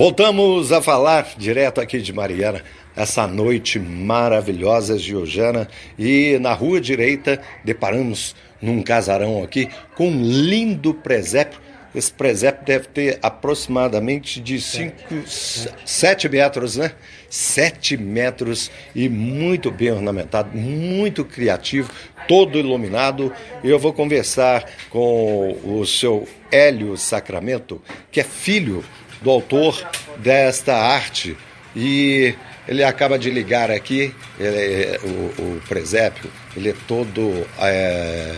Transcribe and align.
Voltamos 0.00 0.72
a 0.72 0.80
falar 0.80 1.34
direto 1.36 1.78
aqui 1.78 2.00
de 2.00 2.10
Mariana, 2.10 2.64
essa 2.96 3.26
noite 3.26 3.78
maravilhosa 3.78 4.98
georgiana. 4.98 5.68
E 5.98 6.38
na 6.38 6.54
rua 6.54 6.80
direita 6.80 7.38
deparamos 7.62 8.34
num 8.62 8.82
casarão 8.82 9.44
aqui 9.44 9.68
com 9.94 10.08
um 10.08 10.22
lindo 10.22 10.94
presépio. 10.94 11.60
Esse 11.94 12.10
presépio 12.10 12.64
deve 12.64 12.88
ter 12.88 13.18
aproximadamente 13.20 14.40
de 14.40 14.58
7 14.58 16.28
metros, 16.30 16.76
né? 16.78 16.92
7 17.28 17.98
metros 17.98 18.70
e 18.94 19.06
muito 19.06 19.70
bem 19.70 19.90
ornamentado, 19.90 20.56
muito 20.56 21.26
criativo, 21.26 21.92
todo 22.26 22.58
iluminado. 22.58 23.30
Eu 23.62 23.78
vou 23.78 23.92
conversar 23.92 24.64
com 24.88 25.58
o 25.62 25.84
seu 25.84 26.26
Hélio 26.50 26.96
Sacramento, 26.96 27.82
que 28.10 28.20
é 28.20 28.24
filho 28.24 28.82
do 29.20 29.30
autor 29.30 29.82
desta 30.18 30.76
arte. 30.76 31.36
E 31.74 32.34
ele 32.66 32.82
acaba 32.82 33.18
de 33.18 33.30
ligar 33.30 33.70
aqui, 33.70 34.14
ele, 34.38 34.98
o, 35.02 35.42
o, 35.42 35.62
presépio, 35.68 36.30
ele 36.56 36.70
é 36.70 36.74
todo 36.86 37.46
é, 37.58 38.36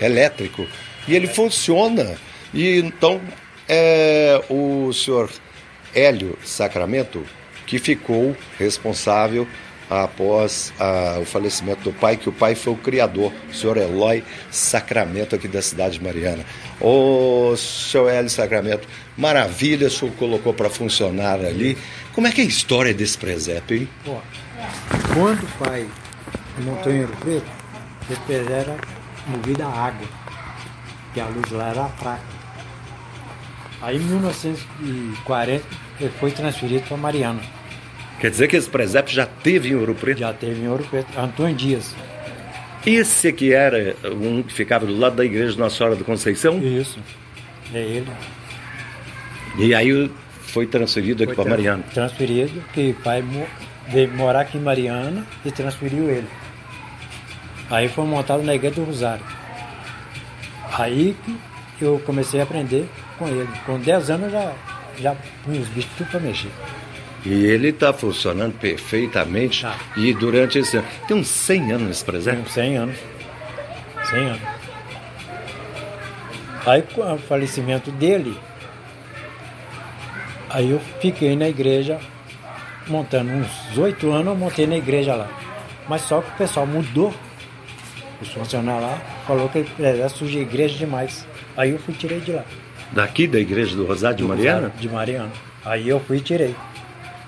elétrico 0.00 0.66
e 1.06 1.14
ele 1.14 1.26
funciona. 1.26 2.16
E 2.52 2.78
então 2.78 3.20
é 3.68 4.42
o 4.48 4.92
senhor 4.92 5.30
Hélio 5.94 6.36
Sacramento 6.44 7.24
que 7.66 7.78
ficou 7.78 8.36
responsável 8.58 9.46
após 9.90 10.72
a, 10.78 11.18
o 11.20 11.24
falecimento 11.24 11.82
do 11.82 11.92
pai, 11.92 12.16
que 12.16 12.28
o 12.28 12.32
pai 12.32 12.54
foi 12.54 12.72
o 12.72 12.76
criador, 12.76 13.32
o 13.50 13.54
senhor 13.54 13.76
Eloy 13.76 14.22
Sacramento, 14.50 15.34
aqui 15.34 15.48
da 15.48 15.60
cidade 15.60 15.98
de 15.98 16.04
Mariana. 16.04 16.44
Ô, 16.80 17.54
senhor 17.56 18.08
Hélio 18.08 18.30
Sacramento, 18.30 18.86
maravilha, 19.18 19.88
o 19.88 19.90
senhor 19.90 20.14
colocou 20.14 20.54
para 20.54 20.70
funcionar 20.70 21.44
ali. 21.44 21.76
Como 22.14 22.28
é 22.28 22.30
que 22.30 22.40
é 22.40 22.44
a 22.44 22.46
história 22.46 22.94
desse 22.94 23.18
presépio, 23.18 23.78
hein? 23.78 23.88
Quando 25.12 25.42
o 25.42 25.48
pai 25.58 25.88
Ouro 26.66 27.16
Preto, 27.18 27.50
esse 28.08 28.20
presépio 28.20 28.54
era 28.54 28.76
movido 29.26 29.62
a 29.64 29.68
água, 29.68 30.06
que 31.12 31.20
a 31.20 31.26
luz 31.26 31.50
lá 31.50 31.70
era 31.70 31.88
fraca. 31.88 32.22
Aí 33.82 33.96
em 33.96 34.00
1940 34.00 35.64
ele 35.98 36.12
foi 36.20 36.30
transferido 36.30 36.86
para 36.86 36.96
Mariana. 36.96 37.59
Quer 38.20 38.30
dizer 38.30 38.48
que 38.48 38.56
esse 38.56 38.68
presépio 38.68 39.14
já 39.14 39.24
teve 39.24 39.70
em 39.70 39.74
Ouro 39.74 39.94
Preto? 39.94 40.18
Já 40.18 40.32
teve 40.32 40.62
em 40.62 40.68
Ouro 40.68 40.84
Preto, 40.84 41.18
Antônio 41.18 41.56
Dias. 41.56 41.94
Esse 42.86 43.32
que 43.32 43.52
era 43.52 43.96
um 44.04 44.42
que 44.42 44.52
ficava 44.52 44.84
do 44.84 44.96
lado 44.96 45.16
da 45.16 45.24
igreja 45.24 45.56
Nossa 45.58 45.76
Senhora 45.76 45.96
da 45.96 46.04
Conceição? 46.04 46.58
Isso, 46.58 46.98
é 47.72 47.78
ele. 47.78 48.10
E 49.58 49.74
aí 49.74 50.10
foi 50.42 50.66
transferido 50.66 51.24
aqui 51.24 51.34
para 51.34 51.48
Mariana? 51.48 51.82
Transferido, 51.94 52.62
que 52.74 52.90
o 52.90 53.02
pai 53.02 53.24
veio 53.88 54.12
morar 54.12 54.40
aqui 54.40 54.58
em 54.58 54.62
Mariana 54.62 55.26
e 55.44 55.50
transferiu 55.50 56.10
ele. 56.10 56.28
Aí 57.70 57.88
foi 57.88 58.04
montado 58.04 58.42
na 58.42 58.54
igreja 58.54 58.76
do 58.76 58.84
Rosário. 58.84 59.24
Aí 60.78 61.16
que 61.78 61.84
eu 61.84 61.98
comecei 62.04 62.40
a 62.40 62.42
aprender 62.42 62.86
com 63.18 63.28
ele. 63.28 63.48
Com 63.64 63.78
10 63.78 64.10
anos 64.10 64.26
eu 64.26 64.30
já, 64.30 64.52
já 64.98 65.16
punha 65.44 65.60
os 65.60 65.68
bichos 65.68 65.90
tudo 65.96 66.10
para 66.10 66.20
mexer. 66.20 66.50
E 67.24 67.44
ele 67.44 67.68
está 67.68 67.92
funcionando 67.92 68.54
perfeitamente. 68.58 69.66
Ah. 69.66 69.76
E 69.96 70.12
durante 70.14 70.58
esse 70.58 70.76
ano. 70.76 70.86
Tem 71.06 71.16
uns 71.16 71.28
100 71.28 71.72
anos 71.72 71.88
nesse 71.88 72.04
presente? 72.04 72.36
Tem 72.36 72.44
uns 72.44 72.52
100 72.52 72.76
anos. 72.76 72.96
100 74.10 74.18
anos. 74.26 74.40
Aí, 76.66 76.82
com 76.82 77.14
o 77.14 77.18
falecimento 77.18 77.90
dele, 77.90 78.36
aí 80.50 80.70
eu 80.70 80.80
fiquei 81.00 81.34
na 81.34 81.48
igreja, 81.48 81.98
montando 82.86 83.32
uns 83.32 83.78
oito 83.78 84.10
anos, 84.10 84.26
eu 84.26 84.36
montei 84.36 84.66
na 84.66 84.76
igreja 84.76 85.14
lá. 85.14 85.28
Mas 85.88 86.02
só 86.02 86.20
que 86.20 86.30
o 86.30 86.36
pessoal 86.36 86.66
mudou. 86.66 87.14
Os 88.20 88.28
funcionários 88.28 88.82
lá 88.82 88.98
falou 89.26 89.48
que 89.48 89.64
era 89.78 90.08
suja 90.10 90.38
igreja 90.38 90.76
demais. 90.76 91.26
Aí 91.56 91.70
eu 91.70 91.78
fui 91.78 91.94
tirei 91.94 92.20
de 92.20 92.32
lá. 92.32 92.44
Daqui 92.92 93.26
da 93.26 93.38
igreja 93.38 93.74
do 93.74 93.86
Rosário 93.86 94.18
de 94.18 94.24
Mariana? 94.24 94.60
Rosário 94.60 94.80
de 94.80 94.88
Mariana. 94.88 95.32
Aí 95.64 95.88
eu 95.88 95.98
fui 96.00 96.18
e 96.18 96.20
tirei. 96.20 96.54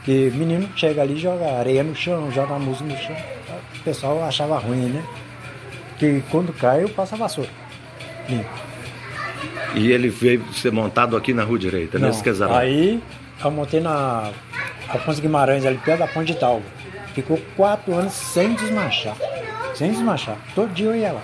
Que 0.05 0.31
menino 0.31 0.69
chega 0.77 1.03
ali, 1.03 1.17
joga 1.17 1.59
areia 1.59 1.85
no 1.85 1.95
chão, 1.95 2.31
joga 2.33 2.59
música 2.59 2.85
no 2.85 2.99
chão. 2.99 3.17
O 3.77 3.83
pessoal 3.85 4.23
achava 4.25 4.59
ruim, 4.59 4.89
né? 4.89 5.05
Que 5.99 6.23
quando 6.31 6.53
cai 6.53 6.83
eu 6.83 6.89
passo 6.89 7.15
a 7.15 7.19
vassoura. 7.19 7.51
Limpo. 8.29 8.51
E 9.75 9.91
ele 9.93 10.09
veio 10.09 10.45
ser 10.53 10.73
montado 10.73 11.17
aqui 11.17 11.33
na 11.33 11.45
rua 11.45 11.59
direita, 11.59 11.99
Não, 11.99 12.09
nesse 12.09 12.23
casarão? 12.23 12.55
Aí 12.55 13.01
eu 13.43 13.51
montei 13.51 13.81
na 13.81 14.33
Afonso 14.89 15.23
Guimarães, 15.23 15.65
ali 15.65 15.79
perto 15.79 16.01
da 16.01 16.07
Ponte 16.07 16.33
de 16.33 16.39
Talva. 16.39 16.67
Ficou 17.15 17.41
quatro 17.57 17.95
anos 17.95 18.13
sem 18.13 18.55
desmanchar. 18.55 19.17
Sem 19.75 19.93
desmanchar. 19.93 20.37
Todo 20.55 20.73
dia 20.75 20.87
eu 20.87 20.97
ia 20.97 21.13
lá. 21.13 21.23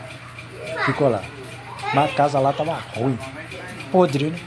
Ficou 0.86 1.08
lá. 1.08 1.22
Mas 1.94 2.10
a 2.10 2.14
casa 2.14 2.38
lá 2.38 2.52
tava 2.52 2.78
ruim. 2.94 3.18
Podre, 3.90 4.26
né? 4.26 4.38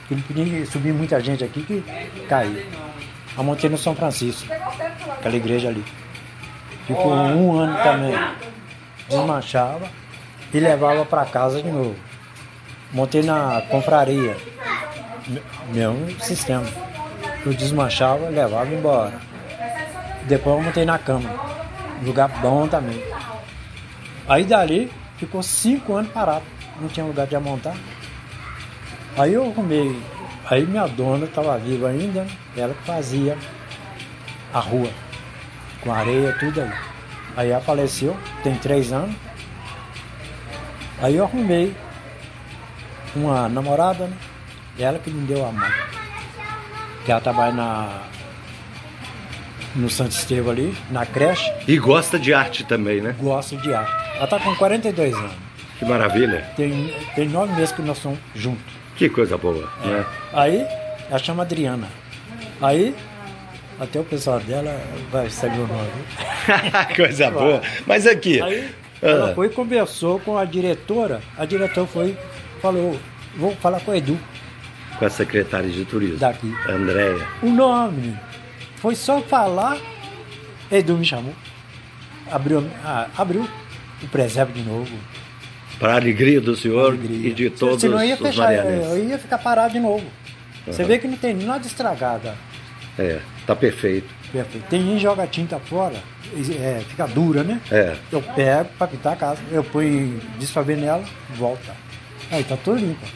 Porque 0.00 0.14
não 0.14 0.22
podia 0.22 0.66
subir 0.66 0.92
muita 0.92 1.20
gente 1.20 1.42
aqui 1.42 1.62
que 1.62 1.82
caiu 2.28 2.62
a 3.36 3.42
montei 3.42 3.68
no 3.68 3.76
São 3.76 3.94
Francisco, 3.94 4.52
aquela 5.10 5.36
igreja 5.36 5.68
ali. 5.68 5.84
Ficou 6.86 7.12
um 7.12 7.58
ano 7.58 7.76
também. 7.82 8.14
Desmanchava 9.08 9.88
e 10.52 10.60
levava 10.60 11.04
para 11.04 11.24
casa 11.24 11.62
de 11.62 11.68
novo. 11.68 11.96
Montei 12.92 13.22
na 13.22 13.62
confraria, 13.70 14.36
mesmo 15.72 16.20
sistema. 16.20 16.66
Eu 17.44 17.52
desmanchava, 17.52 18.28
levava 18.28 18.72
embora. 18.72 19.18
Depois 20.26 20.56
eu 20.56 20.62
montei 20.62 20.84
na 20.84 20.98
cama, 20.98 21.28
lugar 22.02 22.28
bom 22.40 22.66
também. 22.68 23.02
Aí 24.28 24.44
dali 24.44 24.90
ficou 25.18 25.42
cinco 25.42 25.94
anos 25.94 26.10
parado, 26.12 26.44
não 26.80 26.88
tinha 26.88 27.04
lugar 27.04 27.26
de 27.26 27.36
montar. 27.38 27.76
Aí 29.16 29.34
eu 29.34 29.44
arrumei 29.44 30.00
Aí 30.50 30.66
minha 30.66 30.86
dona 30.86 31.24
estava 31.24 31.56
viva 31.58 31.88
ainda, 31.88 32.26
ela 32.56 32.74
fazia 32.84 33.36
a 34.52 34.58
rua, 34.58 34.90
com 35.80 35.92
areia, 35.92 36.36
tudo 36.38 36.60
aí. 36.60 36.72
Aí 37.36 37.50
ela 37.50 37.60
faleceu, 37.60 38.16
tem 38.42 38.54
três 38.56 38.92
anos. 38.92 39.14
Aí 41.00 41.16
eu 41.16 41.24
arrumei 41.24 41.74
uma 43.16 43.48
namorada, 43.48 44.06
né? 44.06 44.16
Ela 44.78 44.98
que 44.98 45.10
me 45.10 45.26
deu 45.26 45.44
a 45.44 45.50
mão. 45.50 45.68
Que 47.04 47.10
ela 47.10 47.20
trabalha 47.20 47.52
na, 47.52 48.02
no 49.74 49.88
Santo 49.88 50.12
Estevão 50.12 50.52
ali, 50.52 50.76
na 50.90 51.06
creche. 51.06 51.50
E 51.66 51.78
gosta 51.78 52.18
de 52.18 52.32
arte 52.32 52.64
também, 52.64 53.00
né? 53.00 53.14
Gosta 53.18 53.56
de 53.56 53.72
arte. 53.72 53.92
Ela 54.16 54.24
está 54.24 54.38
com 54.38 54.54
42 54.54 55.14
anos. 55.14 55.32
Que 55.78 55.84
maravilha. 55.84 56.48
Tem, 56.56 56.94
tem 57.14 57.28
nove 57.28 57.52
meses 57.54 57.72
que 57.72 57.82
nós 57.82 57.98
somos 57.98 58.18
juntos. 58.34 58.83
Que 58.96 59.08
coisa 59.08 59.36
boa, 59.36 59.68
é. 59.84 59.88
né? 59.88 60.06
Aí, 60.32 60.66
ela 61.08 61.18
chama 61.18 61.42
Adriana. 61.42 61.88
Aí, 62.60 62.94
até 63.78 63.98
o 63.98 64.04
pessoal 64.04 64.40
dela 64.40 64.80
vai 65.10 65.28
saber 65.30 65.58
o 65.58 65.66
nome. 65.66 65.90
coisa 66.96 67.30
boa. 67.30 67.60
Mas 67.86 68.06
aqui... 68.06 68.40
Aí, 68.40 68.70
ela 69.02 69.32
ah. 69.32 69.34
foi 69.34 69.48
e 69.48 69.50
conversou 69.50 70.18
com 70.20 70.38
a 70.38 70.46
diretora. 70.46 71.20
A 71.36 71.44
diretora 71.44 71.86
foi 71.86 72.16
falou, 72.62 72.98
vou 73.36 73.54
falar 73.56 73.80
com 73.80 73.90
a 73.90 73.98
Edu. 73.98 74.18
Com 74.98 75.04
a 75.04 75.10
secretária 75.10 75.68
de 75.68 75.84
turismo. 75.84 76.16
Daqui. 76.16 76.50
Andréia. 76.66 77.28
O 77.42 77.50
nome. 77.50 78.18
Foi 78.76 78.94
só 78.94 79.20
falar, 79.20 79.76
Edu 80.70 80.96
me 80.96 81.04
chamou. 81.04 81.34
Abriu, 82.30 82.66
ah, 82.82 83.08
abriu 83.18 83.46
o 84.02 84.08
presépio 84.08 84.54
de 84.54 84.62
novo. 84.62 84.96
Para 85.78 85.94
a 85.94 85.96
alegria 85.96 86.40
do 86.40 86.56
senhor 86.56 86.92
alegria. 86.92 87.30
e 87.30 87.32
de 87.32 87.50
todos 87.50 87.80
Senão 87.80 88.00
eu 88.00 88.08
ia 88.08 88.14
os 88.14 88.20
fechar, 88.20 88.52
Eu 88.52 89.08
ia 89.08 89.18
ficar 89.18 89.38
parado 89.38 89.72
de 89.72 89.80
novo. 89.80 90.04
Uhum. 90.66 90.72
Você 90.72 90.84
vê 90.84 90.98
que 90.98 91.06
não 91.06 91.16
tem 91.16 91.34
nada 91.34 91.66
estragado. 91.66 92.30
É, 92.98 93.18
tá 93.46 93.54
perfeito. 93.56 94.08
Perfeito. 94.32 94.66
Tem 94.68 94.80
gente 94.80 94.96
que 94.96 95.02
joga 95.02 95.26
tinta 95.26 95.58
fora, 95.58 95.96
é, 96.60 96.80
fica 96.88 97.06
dura, 97.06 97.44
né? 97.44 97.60
É. 97.70 97.94
Eu 98.10 98.22
pego 98.22 98.68
para 98.78 98.86
pintar 98.86 99.12
a 99.12 99.16
casa, 99.16 99.40
eu 99.50 99.62
ponho 99.62 100.20
desfazer 100.38 100.76
nela, 100.76 101.04
volta. 101.36 101.74
Aí 102.30 102.42
tá 102.42 102.56
tudo 102.56 102.78
limpo. 102.78 103.06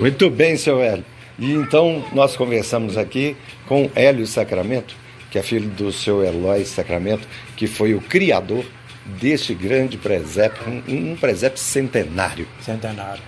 Muito 0.00 0.30
bem, 0.30 0.56
seu 0.56 0.80
Hélio. 0.80 1.04
E 1.38 1.52
então 1.52 2.04
nós 2.12 2.36
conversamos 2.36 2.96
aqui 2.96 3.36
com 3.66 3.90
Hélio 3.94 4.26
Sacramento, 4.26 4.94
que 5.30 5.38
é 5.38 5.42
filho 5.42 5.68
do 5.70 5.92
seu 5.92 6.24
Eloy 6.24 6.64
Sacramento, 6.64 7.26
que 7.56 7.66
foi 7.66 7.94
o 7.94 8.00
criador 8.00 8.64
deste 9.04 9.54
grande 9.54 9.96
presépio, 9.96 10.66
um, 10.68 11.12
um 11.12 11.16
presépio 11.16 11.58
centenário. 11.58 12.46
Centenário. 12.60 13.22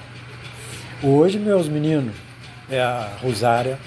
Hoje, 1.03 1.39
meus 1.39 1.69
meninos, 1.69 2.15
é 2.71 2.81
a 2.81 3.09
Rosária, 3.21 3.79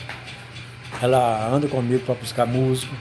ela 1.02 1.48
anda 1.48 1.68
comigo 1.68 2.04
para 2.06 2.16
buscar 2.16 2.46
músico. 2.46 2.94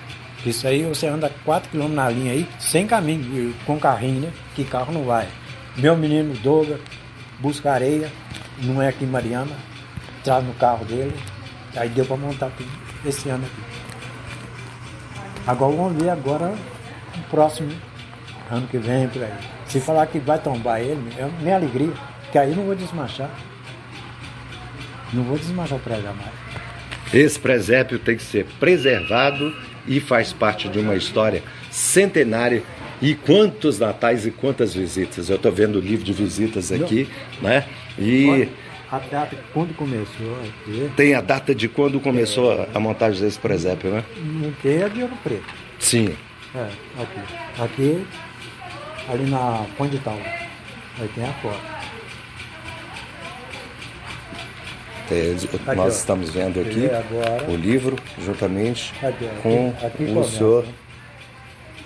Isso 0.45 0.67
aí 0.69 0.83
você 0.83 1.07
anda 1.07 1.31
4 1.45 1.71
km 1.71 1.89
na 1.89 2.09
linha 2.11 2.33
aí, 2.33 2.47
sem 2.59 2.87
caminho, 2.87 3.55
com 3.67 3.79
carrinho, 3.79 4.21
né? 4.21 4.33
Que 4.55 4.65
carro 4.65 4.93
não 4.93 5.05
vai. 5.05 5.27
Meu 5.77 5.97
menino 5.97 6.35
Doga 6.35 6.79
busca 7.41 7.73
areia, 7.73 8.11
não 8.63 8.81
é 8.81 8.89
aqui 8.89 9.05
em 9.05 9.09
Mariana, 9.09 9.51
traz 10.23 10.45
no 10.45 10.55
carro 10.55 10.85
dele, 10.85 11.15
aí 11.77 11.89
deu 11.89 12.05
para 12.05 12.17
montar 12.17 12.51
tudo. 12.51 12.69
esse 13.05 13.29
ano 13.29 13.45
aqui. 13.45 13.63
Agora 15.47 15.77
vamos 15.77 16.03
ver 16.03 16.11
agora 16.11 16.55
o 17.17 17.31
próximo 17.31 17.71
ano 18.51 18.67
que 18.67 18.79
vem 18.79 19.09
por 19.09 19.23
aí. 19.23 19.33
Se 19.67 19.81
falar 19.81 20.07
que 20.07 20.19
vai 20.19 20.39
tombar 20.39 20.81
ele, 20.81 21.01
é 21.19 21.29
minha 21.41 21.57
alegria, 21.57 21.93
que 22.31 22.39
aí 22.39 22.55
não 22.55 22.65
vou 22.65 22.75
desmanchar. 22.75 23.31
Não 25.13 25.23
vou 25.23 25.39
desmanchar 25.39 25.79
o 25.79 25.81
prédio 25.81 26.15
mais. 26.15 26.45
Esse 27.13 27.39
presépio 27.39 27.99
tem 27.99 28.17
que 28.17 28.23
ser 28.23 28.47
preservado 28.59 29.55
e 29.87 30.01
faz 30.01 30.33
parte 30.33 30.69
de 30.69 30.79
uma 30.79 30.97
história 30.97 31.43
centenária. 31.71 32.63
E 33.01 33.15
quantos 33.15 33.79
natais 33.79 34.27
e 34.27 34.31
quantas 34.31 34.75
visitas? 34.75 35.29
Eu 35.29 35.37
estou 35.37 35.53
vendo 35.53 35.77
o 35.77 35.81
livro 35.81 36.05
de 36.05 36.13
visitas 36.13 36.73
aqui, 36.73 37.09
né? 37.43 37.65
E 37.99 38.49
a 38.91 38.99
data 38.99 39.37
quando 39.53 39.75
começou 39.75 40.39
aqui. 40.41 40.91
Tem 40.97 41.15
a 41.15 41.21
data 41.21 41.55
de 41.55 41.69
quando 41.69 41.99
começou 42.01 42.53
é, 42.53 42.69
a 42.73 42.81
montagem 42.81 43.21
desse 43.21 43.39
presépio, 43.39 43.91
né? 43.91 44.05
Não 44.17 44.53
tem 44.63 44.83
a 44.83 44.89
de 44.89 45.03
Ouro 45.03 45.15
Preto. 45.23 45.45
Sim. 45.79 46.15
É, 46.55 46.69
aqui. 47.03 47.63
Aqui, 47.63 48.07
ali 49.09 49.29
na 49.31 49.67
Ponte 49.77 49.93
de 49.93 49.99
Tal. 49.99 50.19
Aí 50.99 51.09
tem 51.15 51.25
a 51.25 51.33
foto. 51.35 51.75
aqui, 55.07 55.77
nós 55.77 55.99
estamos 55.99 56.31
vendo 56.31 56.61
aqui 56.61 56.89
o 57.49 57.57
livro 57.57 57.97
juntamente 58.19 58.95
aqui, 59.03 59.29
com 59.43 59.75
aqui, 59.85 60.05
o 60.05 60.25
senhor. 60.25 60.65
Né? 60.65 60.73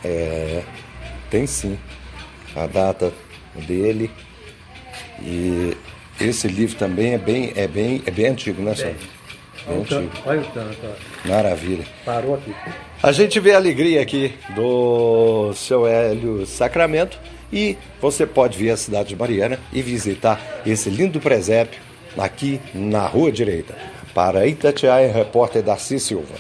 É, 0.04 0.62
tem 1.28 1.46
sim 1.46 1.78
a 2.54 2.66
data 2.66 3.12
dele 3.66 4.10
e 5.20 5.76
esse 6.20 6.46
livro 6.46 6.76
também 6.76 7.14
é 7.14 7.18
bem, 7.18 7.52
é 7.56 7.66
bem, 7.66 8.02
é 8.06 8.10
bem 8.10 8.26
antigo, 8.26 8.62
né, 8.62 8.74
senhor? 8.74 8.94
Bem 9.66 9.78
antigo. 9.80 10.10
Olha 10.24 10.40
o 10.40 10.44
tanto. 10.46 10.78
Maravilha. 11.24 11.84
Parou 12.04 12.34
aqui. 12.34 12.54
A 13.00 13.12
gente 13.12 13.38
vê 13.38 13.52
a 13.52 13.56
alegria 13.56 14.02
aqui 14.02 14.34
do 14.56 15.54
seu 15.54 15.86
Hélio 15.86 16.44
Sacramento 16.44 17.16
e 17.52 17.76
você 18.00 18.26
pode 18.26 18.58
vir 18.58 18.70
à 18.70 18.76
cidade 18.76 19.10
de 19.10 19.16
Mariana 19.16 19.60
e 19.72 19.80
visitar 19.80 20.60
esse 20.66 20.90
lindo 20.90 21.20
presépio 21.20 21.80
aqui 22.18 22.60
na 22.74 23.06
Rua 23.06 23.30
Direita. 23.30 23.76
Para 24.12 24.48
Itatiaia, 24.48 25.12
repórter 25.12 25.62
Darcy 25.62 26.00
Silva. 26.00 26.34